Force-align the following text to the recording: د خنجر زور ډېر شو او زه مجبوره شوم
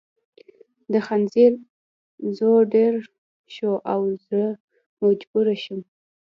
د 0.91 0.93
خنجر 1.07 1.53
زور 2.37 2.61
ډېر 2.75 2.93
شو 3.55 3.71
او 3.93 4.01
زه 4.25 4.43
مجبوره 5.03 5.55
شوم 5.63 5.81